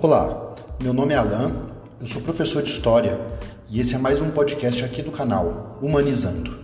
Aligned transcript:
Olá, 0.00 0.54
meu 0.80 0.92
nome 0.92 1.12
é 1.12 1.16
Alan, 1.16 1.50
eu 2.00 2.06
sou 2.06 2.22
professor 2.22 2.62
de 2.62 2.70
História 2.70 3.18
e 3.68 3.80
esse 3.80 3.96
é 3.96 3.98
mais 3.98 4.20
um 4.20 4.30
podcast 4.30 4.84
aqui 4.84 5.02
do 5.02 5.10
canal 5.10 5.76
Humanizando. 5.82 6.56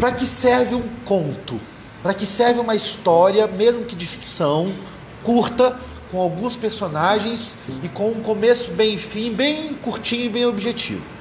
Para 0.00 0.10
que 0.10 0.26
serve 0.26 0.74
um 0.74 0.88
conto? 1.04 1.60
Para 2.02 2.14
que 2.14 2.26
serve 2.26 2.58
uma 2.58 2.74
história, 2.74 3.46
mesmo 3.46 3.84
que 3.84 3.94
de 3.94 4.08
ficção, 4.08 4.74
curta, 5.22 5.78
com 6.10 6.20
alguns 6.20 6.56
personagens 6.56 7.54
e 7.80 7.88
com 7.88 8.10
um 8.10 8.20
começo 8.22 8.72
bem 8.72 8.94
e 8.94 8.98
fim, 8.98 9.32
bem 9.32 9.72
curtinho 9.74 10.24
e 10.24 10.28
bem 10.28 10.44
objetivo? 10.44 11.19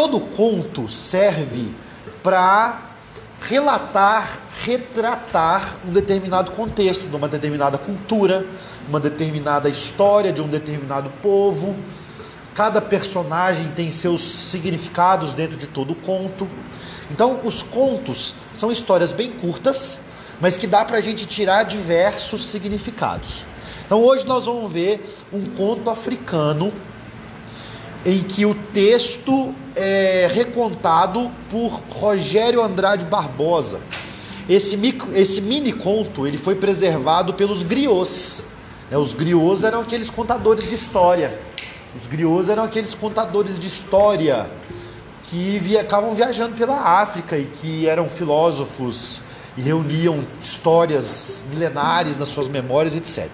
Todo 0.00 0.18
conto 0.18 0.88
serve 0.88 1.74
para 2.22 2.92
relatar, 3.38 4.40
retratar 4.64 5.76
um 5.86 5.92
determinado 5.92 6.52
contexto, 6.52 7.06
de 7.06 7.14
uma 7.14 7.28
determinada 7.28 7.76
cultura, 7.76 8.46
uma 8.88 8.98
determinada 8.98 9.68
história 9.68 10.32
de 10.32 10.40
um 10.40 10.48
determinado 10.48 11.10
povo. 11.20 11.76
Cada 12.54 12.80
personagem 12.80 13.72
tem 13.72 13.90
seus 13.90 14.22
significados 14.22 15.34
dentro 15.34 15.58
de 15.58 15.66
todo 15.66 15.90
o 15.90 15.96
conto. 15.96 16.48
Então, 17.10 17.38
os 17.44 17.62
contos 17.62 18.34
são 18.54 18.72
histórias 18.72 19.12
bem 19.12 19.30
curtas, 19.30 20.00
mas 20.40 20.56
que 20.56 20.66
dá 20.66 20.82
para 20.82 20.96
a 20.96 21.02
gente 21.02 21.26
tirar 21.26 21.64
diversos 21.64 22.46
significados. 22.46 23.44
Então, 23.84 24.02
hoje 24.02 24.26
nós 24.26 24.46
vamos 24.46 24.72
ver 24.72 25.06
um 25.30 25.44
conto 25.50 25.90
africano 25.90 26.72
em 28.02 28.22
que 28.22 28.46
o 28.46 28.54
texto 28.54 29.54
é 29.80 30.30
recontado 30.32 31.30
por 31.48 31.80
Rogério 31.90 32.62
Andrade 32.62 33.06
Barbosa. 33.06 33.80
Esse, 34.48 34.78
esse 35.14 35.40
mini 35.40 35.72
conto 35.72 36.26
ele 36.26 36.36
foi 36.36 36.54
preservado 36.54 37.32
pelos 37.34 37.62
griots. 37.62 38.42
É, 38.90 38.98
os 38.98 39.14
griots 39.14 39.64
eram 39.64 39.80
aqueles 39.80 40.10
contadores 40.10 40.68
de 40.68 40.74
história. 40.74 41.40
Os 41.98 42.06
griots 42.06 42.48
eram 42.48 42.62
aqueles 42.62 42.94
contadores 42.94 43.58
de 43.58 43.66
história 43.66 44.50
que 45.22 45.58
via, 45.58 45.80
acabam 45.80 46.12
viajando 46.14 46.56
pela 46.56 47.00
África 47.00 47.38
e 47.38 47.46
que 47.46 47.86
eram 47.86 48.08
filósofos 48.08 49.22
e 49.56 49.62
reuniam 49.62 50.26
histórias 50.42 51.42
milenares 51.50 52.18
nas 52.18 52.28
suas 52.28 52.48
memórias, 52.48 52.94
etc. 52.94 53.28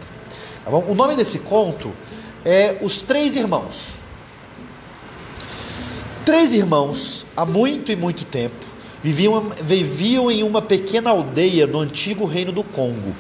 Tá 0.64 0.70
o 0.70 0.94
nome 0.94 1.17
desse 1.17 1.39
conto 1.41 1.92
é 2.44 2.77
Os 2.80 3.02
Três 3.02 3.34
Irmãos. 3.34 4.06
Três 6.27 6.53
irmãos, 6.53 7.25
há 7.37 7.47
muito 7.47 7.93
e 7.93 7.95
muito 7.95 8.25
tempo, 8.25 8.67
viviam, 9.01 9.49
viviam 9.63 10.29
em 10.29 10.43
uma 10.43 10.61
pequena 10.61 11.11
aldeia 11.11 11.69
no 11.69 11.79
antigo 11.79 12.25
reino 12.25 12.51
do 12.51 12.65
Congo. 12.65 13.15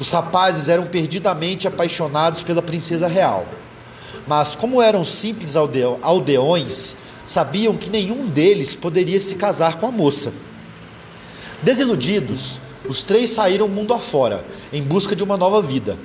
Os 0.00 0.10
rapazes 0.10 0.68
eram 0.68 0.88
perdidamente 0.88 1.68
apaixonados 1.68 2.42
pela 2.42 2.60
princesa 2.60 3.06
real. 3.06 3.46
Mas, 4.26 4.56
como 4.56 4.82
eram 4.82 5.04
simples 5.04 5.54
aldeões, 5.54 6.96
sabiam 7.24 7.76
que 7.76 7.88
nenhum 7.88 8.26
deles 8.26 8.74
poderia 8.74 9.20
se 9.20 9.36
casar 9.36 9.78
com 9.78 9.86
a 9.86 9.92
moça. 9.92 10.32
Desiludidos, 11.62 12.58
os 12.88 13.02
três 13.02 13.30
saíram 13.30 13.68
mundo 13.68 13.94
afora, 13.94 14.44
em 14.72 14.82
busca 14.82 15.14
de 15.14 15.22
uma 15.22 15.36
nova 15.36 15.62
vida. 15.62 15.96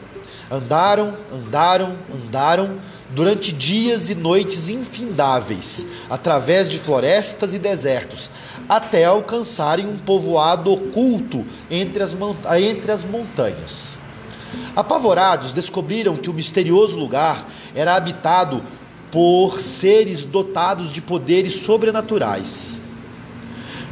Andaram, 0.51 1.15
andaram, 1.31 1.95
andaram, 2.13 2.79
durante 3.11 3.53
dias 3.53 4.09
e 4.09 4.15
noites 4.15 4.67
infindáveis, 4.67 5.85
através 6.09 6.67
de 6.67 6.77
florestas 6.77 7.53
e 7.53 7.59
desertos, 7.59 8.29
até 8.67 9.05
alcançarem 9.05 9.87
um 9.87 9.97
povoado 9.97 10.71
oculto 10.73 11.45
entre 11.69 12.03
as, 12.03 12.15
entre 12.59 12.91
as 12.91 13.05
montanhas. 13.05 13.95
Apavorados, 14.75 15.53
descobriram 15.53 16.17
que 16.17 16.29
o 16.29 16.33
misterioso 16.33 16.97
lugar 16.97 17.47
era 17.73 17.95
habitado 17.95 18.61
por 19.09 19.61
seres 19.61 20.25
dotados 20.25 20.91
de 20.91 21.01
poderes 21.01 21.55
sobrenaturais. 21.55 22.79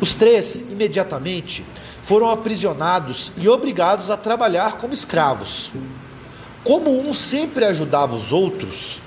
Os 0.02 0.14
três, 0.14 0.62
imediatamente, 0.70 1.66
foram 2.04 2.30
aprisionados 2.30 3.32
e 3.38 3.48
obrigados 3.48 4.10
a 4.10 4.18
trabalhar 4.18 4.78
como 4.78 4.94
escravos. 4.94 5.72
Como 6.64 7.00
um 7.00 7.14
sempre 7.14 7.66
ajudava 7.66 8.16
os 8.16 8.32
outros, 8.32 9.02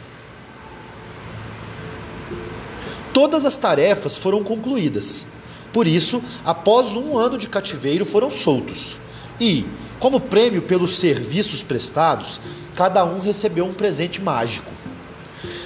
todas 3.12 3.44
as 3.44 3.56
tarefas 3.56 4.16
foram 4.16 4.42
concluídas. 4.42 5.26
Por 5.72 5.86
isso, 5.86 6.22
após 6.44 6.96
um 6.96 7.16
ano 7.16 7.38
de 7.38 7.48
cativeiro, 7.48 8.04
foram 8.04 8.30
soltos. 8.30 8.98
E, 9.40 9.64
como 9.98 10.20
prêmio 10.20 10.62
pelos 10.62 10.98
serviços 10.98 11.62
prestados, 11.62 12.40
cada 12.74 13.04
um 13.04 13.20
recebeu 13.20 13.64
um 13.64 13.74
presente 13.74 14.20
mágico. 14.20 14.70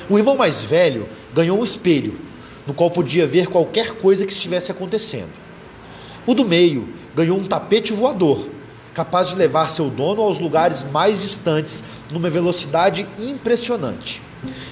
O 0.09 0.19
irmão 0.19 0.37
mais 0.37 0.63
velho 0.63 1.09
ganhou 1.35 1.59
um 1.59 1.65
espelho, 1.65 2.19
no 2.67 2.75
qual 2.75 2.91
podia 2.91 3.27
ver 3.27 3.49
qualquer 3.49 3.93
coisa 3.93 4.27
que 4.27 4.33
estivesse 4.33 4.71
acontecendo. 4.71 5.31
O 6.27 6.35
do 6.35 6.45
meio 6.45 6.89
ganhou 7.15 7.39
um 7.39 7.45
tapete 7.45 7.93
voador, 7.93 8.49
capaz 8.97 9.29
de 9.29 9.37
levar 9.37 9.69
seu 9.69 9.91
dono 9.91 10.23
aos 10.23 10.41
lugares 10.41 10.83
mais 10.83 11.21
distantes 11.21 11.85
numa 12.11 12.31
velocidade 12.31 13.07
impressionante. 13.19 14.23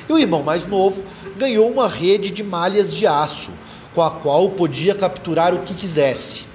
E 0.08 0.12
o 0.14 0.18
irmão 0.18 0.42
mais 0.42 0.64
novo 0.64 1.04
ganhou 1.36 1.70
uma 1.70 1.86
rede 1.86 2.30
de 2.30 2.42
malhas 2.42 2.94
de 2.94 3.06
aço, 3.06 3.50
com 3.94 4.00
a 4.00 4.10
qual 4.10 4.48
podia 4.48 4.94
capturar 4.94 5.52
o 5.52 5.60
que 5.60 5.74
quisesse. 5.74 6.46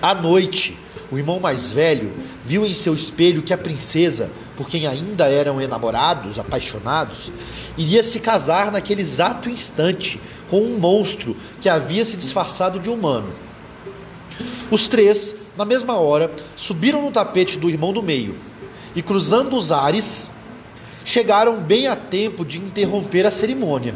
À 0.00 0.14
noite, 0.14 0.78
o 1.10 1.18
irmão 1.18 1.38
mais 1.38 1.72
velho 1.72 2.14
viu 2.42 2.64
em 2.64 2.72
seu 2.72 2.94
espelho 2.94 3.42
que 3.42 3.52
a 3.52 3.58
princesa, 3.58 4.30
por 4.56 4.66
quem 4.66 4.86
ainda 4.86 5.26
eram 5.26 5.60
enamorados, 5.60 6.38
apaixonados, 6.38 7.30
iria 7.76 8.02
se 8.02 8.18
casar 8.18 8.72
naquele 8.72 9.02
exato 9.02 9.50
instante 9.50 10.18
com 10.48 10.62
um 10.62 10.78
monstro 10.78 11.36
que 11.60 11.68
havia 11.68 12.02
se 12.02 12.16
disfarçado 12.16 12.78
de 12.78 12.88
humano. 12.88 13.28
Os 14.70 14.88
três, 14.88 15.34
na 15.60 15.66
mesma 15.66 15.98
hora, 15.98 16.32
subiram 16.56 17.02
no 17.02 17.10
tapete 17.10 17.58
do 17.58 17.68
irmão 17.68 17.92
do 17.92 18.02
meio 18.02 18.34
e, 18.96 19.02
cruzando 19.02 19.54
os 19.58 19.70
ares, 19.70 20.30
chegaram 21.04 21.60
bem 21.60 21.86
a 21.86 21.94
tempo 21.94 22.46
de 22.46 22.56
interromper 22.56 23.26
a 23.26 23.30
cerimônia. 23.30 23.94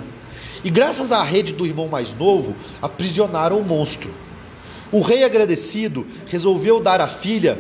E 0.63 0.69
graças 0.69 1.11
à 1.11 1.23
rede 1.23 1.55
do 1.55 1.65
irmão 1.65 1.89
mais 1.89 2.13
novo, 2.13 2.55
aprisionaram 2.83 3.59
o 3.59 3.65
monstro. 3.65 4.13
O 4.93 5.01
rei 5.01 5.25
agradecido 5.25 6.07
resolveu 6.27 6.81
dar 6.81 7.01
a 7.01 7.09
filha 7.09 7.59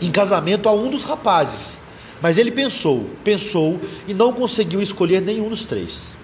em 0.00 0.10
casamento 0.10 0.68
a 0.68 0.72
um 0.72 0.90
dos 0.90 1.04
rapazes. 1.04 1.78
Mas 2.20 2.36
ele 2.36 2.50
pensou, 2.50 3.10
pensou 3.22 3.80
e 4.08 4.12
não 4.12 4.32
conseguiu 4.32 4.82
escolher 4.82 5.22
nenhum 5.22 5.48
dos 5.48 5.62
três. 5.62 6.14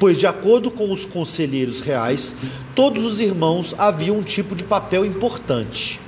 Pois, 0.00 0.18
de 0.18 0.26
acordo 0.26 0.70
com 0.70 0.90
os 0.90 1.04
conselheiros 1.04 1.80
reais, 1.80 2.34
todos 2.74 3.04
os 3.04 3.20
irmãos 3.20 3.72
haviam 3.78 4.18
um 4.18 4.22
tipo 4.22 4.56
de 4.56 4.64
papel 4.64 5.06
importante. 5.06 6.00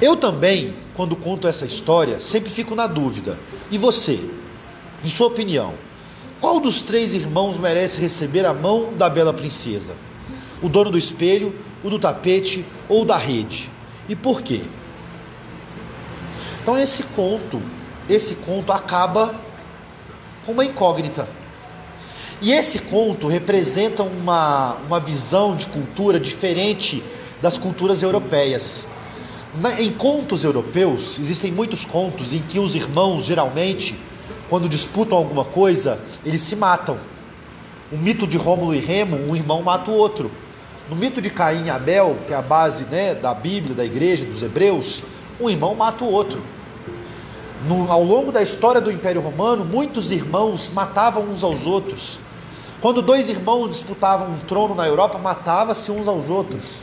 Eu 0.00 0.14
também 0.14 0.74
quando 0.98 1.14
conto 1.14 1.46
essa 1.46 1.64
história, 1.64 2.20
sempre 2.20 2.50
fico 2.50 2.74
na 2.74 2.88
dúvida. 2.88 3.38
E 3.70 3.78
você? 3.78 4.18
Em 5.04 5.08
sua 5.08 5.28
opinião, 5.28 5.74
qual 6.40 6.58
dos 6.58 6.82
três 6.82 7.14
irmãos 7.14 7.56
merece 7.56 8.00
receber 8.00 8.44
a 8.44 8.52
mão 8.52 8.92
da 8.94 9.08
bela 9.08 9.32
princesa? 9.32 9.94
O 10.60 10.68
dono 10.68 10.90
do 10.90 10.98
espelho, 10.98 11.54
o 11.84 11.88
do 11.88 12.00
tapete 12.00 12.66
ou 12.88 13.04
da 13.04 13.16
rede? 13.16 13.70
E 14.08 14.16
por 14.16 14.42
quê? 14.42 14.62
Então 16.60 16.76
esse 16.76 17.04
conto, 17.04 17.62
esse 18.08 18.34
conto 18.34 18.72
acaba 18.72 19.36
com 20.44 20.50
uma 20.50 20.64
incógnita. 20.64 21.28
E 22.40 22.52
esse 22.52 22.78
conto 22.78 23.26
representa 23.26 24.04
uma, 24.04 24.76
uma 24.86 25.00
visão 25.00 25.56
de 25.56 25.66
cultura 25.66 26.20
diferente 26.20 27.02
das 27.42 27.58
culturas 27.58 28.02
europeias. 28.02 28.86
Em 29.78 29.90
contos 29.90 30.44
europeus, 30.44 31.18
existem 31.18 31.50
muitos 31.50 31.84
contos 31.84 32.32
em 32.32 32.40
que 32.40 32.60
os 32.60 32.76
irmãos, 32.76 33.24
geralmente, 33.24 33.98
quando 34.48 34.68
disputam 34.68 35.18
alguma 35.18 35.44
coisa, 35.44 36.00
eles 36.24 36.40
se 36.42 36.54
matam. 36.54 36.98
O 37.90 37.96
mito 37.96 38.24
de 38.24 38.36
Rômulo 38.36 38.72
e 38.72 38.78
Remo, 38.78 39.16
um 39.16 39.34
irmão 39.34 39.62
mata 39.62 39.90
o 39.90 39.94
outro. 39.94 40.30
No 40.88 40.94
mito 40.94 41.20
de 41.20 41.30
Caim 41.30 41.64
e 41.64 41.70
Abel, 41.70 42.18
que 42.26 42.32
é 42.32 42.36
a 42.36 42.42
base 42.42 42.84
né, 42.84 43.16
da 43.16 43.34
Bíblia, 43.34 43.74
da 43.74 43.84
igreja, 43.84 44.24
dos 44.24 44.42
hebreus, 44.44 45.02
um 45.40 45.50
irmão 45.50 45.74
mata 45.74 46.04
o 46.04 46.12
outro. 46.12 46.40
No, 47.66 47.90
ao 47.90 48.02
longo 48.04 48.30
da 48.30 48.40
história 48.40 48.80
do 48.80 48.92
Império 48.92 49.20
Romano, 49.20 49.64
muitos 49.64 50.12
irmãos 50.12 50.70
matavam 50.72 51.24
uns 51.24 51.42
aos 51.42 51.66
outros. 51.66 52.18
Quando 52.80 53.02
dois 53.02 53.28
irmãos 53.28 53.70
disputavam 53.70 54.30
um 54.30 54.38
trono 54.38 54.74
na 54.74 54.86
Europa, 54.86 55.18
matava-se 55.18 55.90
uns 55.90 56.06
aos 56.06 56.30
outros. 56.30 56.82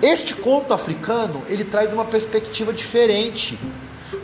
Este 0.00 0.34
conto 0.34 0.72
africano, 0.72 1.42
ele 1.48 1.64
traz 1.64 1.92
uma 1.92 2.06
perspectiva 2.06 2.72
diferente, 2.72 3.58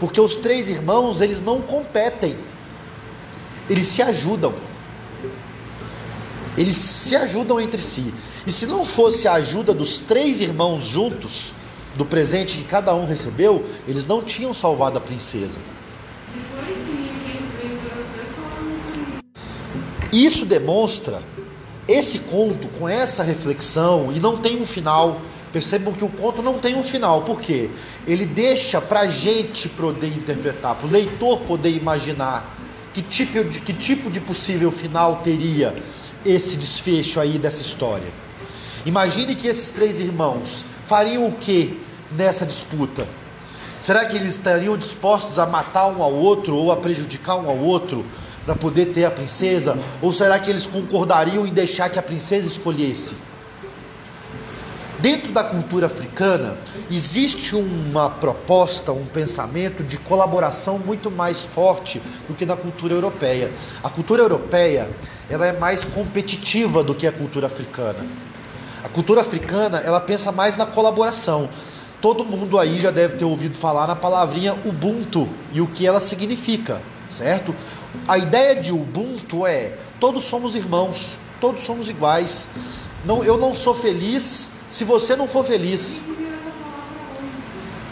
porque 0.01 0.21
os 0.21 0.37
três 0.37 0.71
irmãos, 0.71 1.21
eles 1.21 1.43
não 1.43 1.61
competem. 1.61 2.39
Eles 3.69 3.87
se 3.87 4.01
ajudam. 4.01 4.55
Eles 6.57 6.77
se 6.77 7.17
ajudam 7.17 7.61
entre 7.61 7.83
si. 7.83 8.15
E 8.47 8.53
se 8.53 8.65
não 8.67 8.87
fosse 8.87 9.29
a 9.29 9.35
ajuda 9.35 9.75
dos 9.75 10.01
três 10.01 10.41
irmãos 10.41 10.87
juntos, 10.87 11.53
do 11.97 12.05
presente 12.05 12.59
que 12.59 12.65
cada 12.65 12.95
um 12.95 13.07
recebeu, 13.07 13.65
eles 13.87 14.07
não 14.07 14.23
tinham 14.23 14.53
salvado 14.53 14.99
a 14.99 15.01
princesa. 15.01 15.59
Isso 20.13 20.47
demonstra 20.47 21.23
esse 21.89 22.21
conto 22.21 22.69
com 22.79 22.89
essa 22.89 23.23
reflexão 23.23 24.13
e 24.15 24.21
não 24.21 24.37
tem 24.37 24.61
um 24.61 24.67
final. 24.67 25.21
Percebam 25.53 25.93
que 25.93 26.05
o 26.05 26.09
conto 26.09 26.43
não 26.43 26.59
tem 26.59 26.75
um 26.75 26.83
final, 26.83 27.23
por 27.23 27.41
quê? 27.41 27.71
Ele 28.07 28.27
deixa 28.27 28.81
para 28.81 29.01
a 29.01 29.07
gente 29.07 29.69
poder 29.69 30.09
interpretar, 30.09 30.75
para 30.75 30.87
o 30.87 30.91
leitor 30.91 31.41
poder 31.41 31.71
imaginar 31.71 32.59
que 32.93 33.03
tipo, 33.03 33.45
de, 33.45 33.61
que 33.61 33.73
tipo 33.73 34.11
de 34.11 34.21
possível 34.21 34.73
final 34.73 35.21
teria 35.23 35.75
esse 36.25 36.57
desfecho 36.57 37.21
aí 37.21 37.39
dessa 37.39 37.61
história. 37.61 38.13
Imagine 38.87 39.35
que 39.35 39.49
esses 39.49 39.69
três 39.69 40.01
irmãos 40.01 40.65
fariam 40.87 41.27
o 41.27 41.33
que 41.33 41.81
nessa 42.13 42.45
disputa? 42.47 43.07
Será 43.81 44.05
que 44.07 44.17
eles 44.17 44.31
estariam 44.31 44.77
dispostos 44.77 45.39
a 45.39 45.47
matar 45.47 45.89
um 45.89 46.03
ao 46.03 46.13
outro 46.13 46.57
ou 46.57 46.73
a 46.73 46.77
prejudicar 46.77 47.37
um 47.37 47.49
ao 47.49 47.59
outro 47.59 48.07
para 48.45 48.55
poder 48.55 48.87
ter 48.87 49.05
a 49.05 49.11
princesa? 49.11 49.79
Ou 50.01 50.13
será 50.13 50.39
que 50.39 50.49
eles 50.49 50.67
concordariam 50.67 51.47
em 51.47 51.53
deixar 51.53 51.91
que 51.91 51.99
a 51.99 52.03
princesa 52.03 52.47
escolhesse? 52.47 53.15
Dentro 55.01 55.33
da 55.33 55.45
cultura 55.45 55.85
africana, 55.85 56.57
existe 56.91 57.55
uma 57.55 58.09
proposta, 58.09 58.91
um 58.91 59.05
pensamento 59.05 59.83
de 59.83 59.99
colaboração 59.99 60.79
muito 60.79 61.11
mais 61.11 61.43
forte 61.43 62.01
do 62.27 62.35
que 62.35 62.47
na 62.47 62.57
cultura 62.57 62.95
europeia. 62.95 63.53
A 63.83 63.91
cultura 63.91 64.23
europeia 64.23 64.89
ela 65.29 65.47
é 65.47 65.53
mais 65.53 65.85
competitiva 65.85 66.83
do 66.83 66.95
que 66.95 67.07
a 67.07 67.13
cultura 67.13 67.49
africana. 67.49 68.07
A 68.85 68.89
cultura 68.91 69.23
africana 69.23 69.79
ela 69.79 69.99
pensa 69.99 70.31
mais 70.31 70.57
na 70.57 70.67
colaboração. 70.67 71.49
Todo 72.03 72.23
mundo 72.23 72.59
aí 72.59 72.79
já 72.79 72.91
deve 72.91 73.17
ter 73.17 73.25
ouvido 73.25 73.57
falar 73.57 73.87
na 73.87 73.97
palavrinha 73.97 74.53
Ubuntu 74.63 75.27
e 75.55 75.63
o 75.63 75.67
que 75.67 75.87
ela 75.87 76.01
significa, 76.01 76.83
certo? 77.09 77.55
A 78.07 78.19
ideia 78.19 78.55
de 78.55 78.73
Ubuntu 78.73 79.47
é 79.47 79.73
todos 79.99 80.25
somos 80.25 80.55
irmãos, 80.55 81.17
todos 81.41 81.63
somos 81.63 81.89
iguais. 81.89 82.47
Não, 83.07 83.25
eu 83.25 83.39
não 83.39 83.55
sou 83.55 83.75
feliz 83.75 84.51
se 84.69 84.85
você 84.85 85.17
não 85.17 85.27
for 85.27 85.47
feliz. 85.47 85.99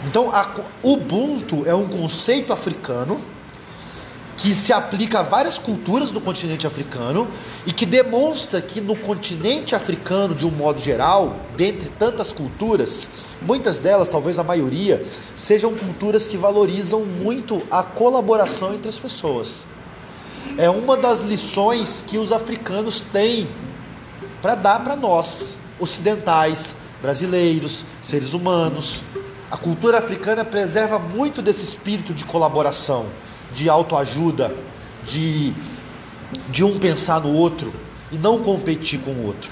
Então, 0.05 0.29
a, 0.31 0.47
Ubuntu 0.83 1.63
é 1.65 1.73
um 1.73 1.87
conceito 1.87 2.53
africano 2.53 3.19
que 4.43 4.53
se 4.53 4.73
aplica 4.73 5.21
a 5.21 5.23
várias 5.23 5.57
culturas 5.57 6.11
do 6.11 6.19
continente 6.19 6.67
africano 6.67 7.29
e 7.65 7.71
que 7.71 7.85
demonstra 7.85 8.61
que 8.61 8.81
no 8.81 8.93
continente 8.93 9.73
africano, 9.73 10.35
de 10.35 10.45
um 10.45 10.51
modo 10.51 10.81
geral, 10.81 11.37
dentre 11.55 11.87
tantas 11.87 12.29
culturas, 12.29 13.07
muitas 13.41 13.77
delas, 13.77 14.09
talvez 14.09 14.37
a 14.37 14.43
maioria, 14.43 15.01
sejam 15.33 15.73
culturas 15.73 16.27
que 16.27 16.35
valorizam 16.35 17.05
muito 17.05 17.63
a 17.71 17.83
colaboração 17.83 18.75
entre 18.75 18.89
as 18.89 18.99
pessoas. 18.99 19.61
É 20.57 20.69
uma 20.69 20.97
das 20.97 21.21
lições 21.21 22.03
que 22.05 22.17
os 22.17 22.33
africanos 22.33 22.99
têm 22.99 23.47
para 24.41 24.55
dar 24.55 24.83
para 24.83 24.97
nós 24.97 25.55
ocidentais, 25.79 26.75
brasileiros, 27.01 27.85
seres 28.01 28.33
humanos. 28.33 29.03
A 29.49 29.55
cultura 29.55 29.99
africana 29.99 30.43
preserva 30.43 30.99
muito 30.99 31.41
desse 31.41 31.63
espírito 31.63 32.13
de 32.13 32.25
colaboração, 32.25 33.05
de 33.53 33.69
autoajuda, 33.69 34.55
de, 35.05 35.53
de 36.49 36.63
um 36.63 36.79
pensar 36.79 37.21
no 37.21 37.33
outro 37.33 37.73
e 38.11 38.17
não 38.17 38.39
competir 38.39 38.99
com 38.99 39.11
o 39.11 39.25
outro, 39.25 39.49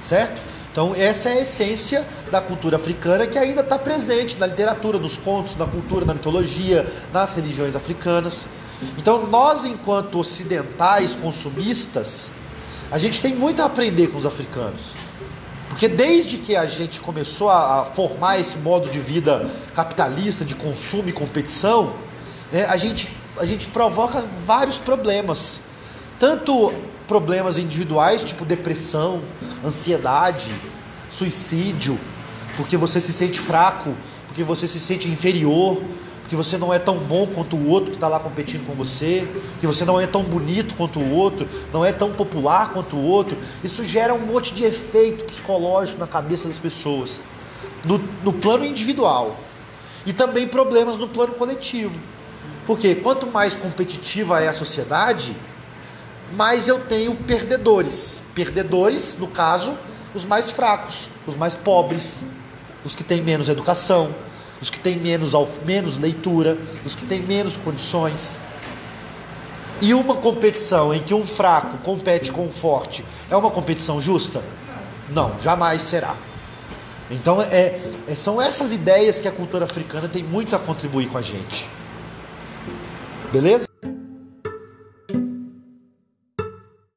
certo? 0.00 0.40
Então, 0.70 0.92
essa 0.92 1.28
é 1.28 1.34
a 1.34 1.40
essência 1.42 2.04
da 2.32 2.40
cultura 2.40 2.76
africana 2.76 3.28
que 3.28 3.38
ainda 3.38 3.60
está 3.60 3.78
presente 3.78 4.36
na 4.36 4.46
literatura, 4.46 4.98
nos 4.98 5.16
contos, 5.16 5.54
na 5.54 5.66
cultura, 5.66 6.04
na 6.04 6.14
mitologia, 6.14 6.92
nas 7.12 7.32
religiões 7.32 7.76
africanas. 7.76 8.44
Então, 8.98 9.24
nós, 9.28 9.64
enquanto 9.64 10.18
ocidentais 10.18 11.14
consumistas, 11.14 12.32
a 12.90 12.98
gente 12.98 13.20
tem 13.20 13.34
muito 13.34 13.62
a 13.62 13.66
aprender 13.66 14.08
com 14.08 14.18
os 14.18 14.26
africanos. 14.26 14.94
Porque 15.68 15.88
desde 15.88 16.38
que 16.38 16.54
a 16.54 16.66
gente 16.66 17.00
começou 17.00 17.50
a, 17.50 17.84
formar 17.84 18.38
esse 18.38 18.58
modo 18.58 18.88
de 18.88 18.98
vida 18.98 19.48
capitalista, 19.74 20.44
de 20.44 20.54
consumo 20.54 21.08
e 21.08 21.12
competição, 21.12 21.94
né, 22.52 22.64
a, 22.66 22.76
gente, 22.76 23.10
a 23.38 23.44
gente 23.44 23.68
provoca 23.68 24.24
vários 24.46 24.78
problemas. 24.78 25.60
Tanto 26.18 26.72
problemas 27.06 27.58
individuais, 27.58 28.22
tipo 28.22 28.44
depressão, 28.44 29.22
ansiedade, 29.64 30.52
suicídio, 31.10 31.98
porque 32.56 32.76
você 32.76 33.00
se 33.00 33.12
sente 33.12 33.40
fraco, 33.40 33.96
porque 34.26 34.42
você 34.42 34.66
se 34.66 34.80
sente 34.80 35.08
inferior, 35.08 35.82
que 36.28 36.36
você 36.36 36.56
não 36.56 36.72
é 36.72 36.78
tão 36.78 36.98
bom 36.98 37.26
quanto 37.26 37.56
o 37.56 37.68
outro 37.68 37.90
que 37.90 37.96
está 37.96 38.08
lá 38.08 38.18
competindo 38.18 38.66
com 38.66 38.72
você, 38.72 39.28
que 39.60 39.66
você 39.66 39.84
não 39.84 40.00
é 40.00 40.06
tão 40.06 40.22
bonito 40.22 40.74
quanto 40.74 40.98
o 40.98 41.10
outro, 41.10 41.46
não 41.72 41.84
é 41.84 41.92
tão 41.92 42.12
popular 42.12 42.72
quanto 42.72 42.96
o 42.96 43.02
outro. 43.02 43.36
Isso 43.62 43.84
gera 43.84 44.14
um 44.14 44.20
monte 44.20 44.54
de 44.54 44.64
efeito 44.64 45.24
psicológico 45.24 45.98
na 45.98 46.06
cabeça 46.06 46.48
das 46.48 46.56
pessoas, 46.56 47.20
no, 47.86 47.98
no 48.22 48.32
plano 48.32 48.64
individual 48.64 49.38
e 50.06 50.12
também 50.12 50.48
problemas 50.48 50.96
no 50.96 51.08
plano 51.08 51.34
coletivo. 51.34 51.98
Porque 52.66 52.94
quanto 52.94 53.26
mais 53.26 53.54
competitiva 53.54 54.40
é 54.40 54.48
a 54.48 54.52
sociedade, 54.52 55.36
mais 56.32 56.66
eu 56.68 56.80
tenho 56.80 57.14
perdedores. 57.14 58.22
Perdedores, 58.34 59.16
no 59.18 59.28
caso, 59.28 59.76
os 60.14 60.24
mais 60.24 60.50
fracos, 60.50 61.08
os 61.26 61.36
mais 61.36 61.56
pobres, 61.56 62.22
os 62.84 62.94
que 62.94 63.04
têm 63.04 63.22
menos 63.22 63.48
educação, 63.48 64.14
os 64.60 64.70
que 64.70 64.80
têm 64.80 64.96
menos, 64.98 65.32
menos 65.64 65.98
leitura, 65.98 66.56
os 66.84 66.94
que 66.94 67.04
têm 67.04 67.20
menos 67.22 67.56
condições. 67.56 68.38
E 69.80 69.92
uma 69.92 70.16
competição 70.16 70.94
em 70.94 71.02
que 71.02 71.12
um 71.12 71.26
fraco 71.26 71.78
compete 71.78 72.32
com 72.32 72.46
um 72.46 72.52
forte 72.52 73.04
é 73.30 73.36
uma 73.36 73.50
competição 73.50 74.00
justa? 74.00 74.42
Não, 75.10 75.38
jamais 75.40 75.82
será. 75.82 76.16
Então 77.10 77.42
é, 77.42 77.78
é, 78.08 78.14
são 78.14 78.40
essas 78.40 78.72
ideias 78.72 79.18
que 79.18 79.28
a 79.28 79.32
cultura 79.32 79.64
africana 79.64 80.08
tem 80.08 80.22
muito 80.22 80.56
a 80.56 80.58
contribuir 80.58 81.08
com 81.08 81.18
a 81.18 81.22
gente. 81.22 81.68
Beleza? 83.34 83.66